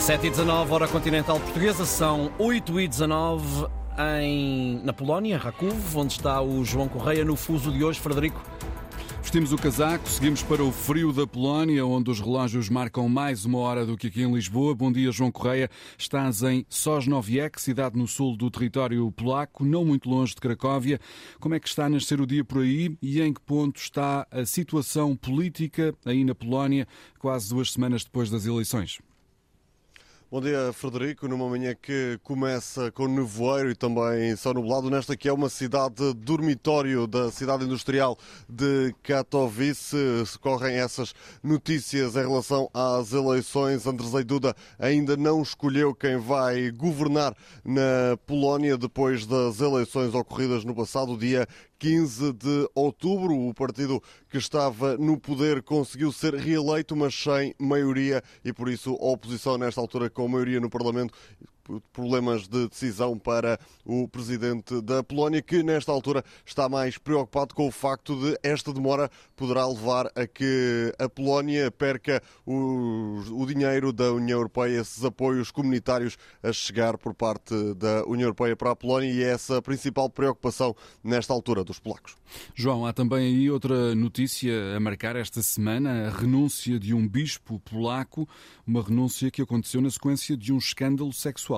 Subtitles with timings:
[0.00, 3.66] 7 e 19 hora continental portuguesa, são 8 e 19
[4.22, 8.00] em, na Polónia, Rakov, onde está o João Correia no fuso de hoje.
[8.00, 8.40] Frederico.
[9.20, 13.58] Vestimos o casaco, seguimos para o frio da Polónia, onde os relógios marcam mais uma
[13.58, 14.74] hora do que aqui em Lisboa.
[14.74, 15.68] Bom dia, João Correia.
[15.98, 20.98] Estás em Sosnowiec, cidade no sul do território polaco, não muito longe de Cracóvia.
[21.38, 24.26] Como é que está a nascer o dia por aí e em que ponto está
[24.30, 26.86] a situação política aí na Polónia,
[27.18, 29.00] quase duas semanas depois das eleições?
[30.30, 31.26] Bom dia, Frederico.
[31.26, 36.12] Numa manhã que começa com nevoeiro e também só nublado, nesta que é uma cidade
[36.12, 38.14] dormitório da cidade industrial
[38.46, 39.96] de Katowice.
[40.26, 43.86] Se correm essas notícias em relação às eleições.
[43.86, 50.74] Andrzej Duda ainda não escolheu quem vai governar na Polónia depois das eleições ocorridas no
[50.74, 53.34] passado dia 15 de outubro.
[53.34, 58.94] O partido que estava no poder conseguiu ser reeleito, mas sem maioria, e por isso
[59.00, 61.14] a oposição, nesta altura, com maioria no Parlamento,
[61.92, 67.68] problemas de decisão para o presidente da Polónia, que nesta altura está mais preocupado com
[67.68, 73.92] o facto de esta demora poderá levar a que a Polónia perca o, o dinheiro
[73.92, 78.76] da União Europeia, esses apoios comunitários a chegar por parte da União Europeia para a
[78.76, 82.16] Polónia e é essa a principal preocupação nesta altura dos polacos.
[82.54, 87.58] João, há também aí outra notícia a marcar esta semana, a renúncia de um bispo
[87.60, 88.28] polaco,
[88.66, 91.57] uma renúncia que aconteceu na sequência de um escândalo sexual.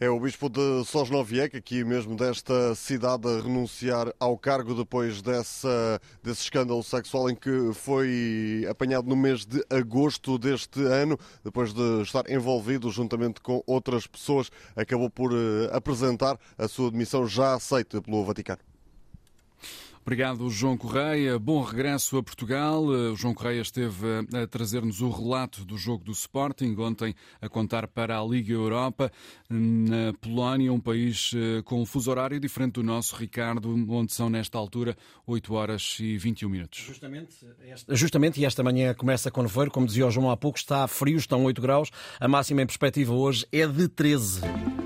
[0.00, 6.00] É o bispo de Sosnowiec, aqui mesmo desta cidade, a renunciar ao cargo depois dessa,
[6.22, 12.02] desse escândalo sexual em que foi apanhado no mês de agosto deste ano, depois de
[12.02, 18.00] estar envolvido juntamente com outras pessoas, acabou por eh, apresentar a sua demissão já aceita
[18.00, 18.60] pelo Vaticano.
[20.08, 21.38] Obrigado, João Correia.
[21.38, 22.82] Bom regresso a Portugal.
[22.82, 27.86] O João Correia esteve a trazer-nos o relato do jogo do Sporting, ontem a contar
[27.86, 29.12] para a Liga Europa,
[29.50, 34.30] na Polónia, um país eh, com um fuso horário diferente do nosso, Ricardo, onde são
[34.30, 34.96] nesta altura
[35.26, 36.78] 8 horas e 21 minutos.
[36.78, 40.56] Justamente, esta, justamente e esta manhã começa com nevoeiro, como dizia o João há pouco,
[40.56, 44.40] está frio, estão 8 graus, a máxima em perspectiva hoje é de 13.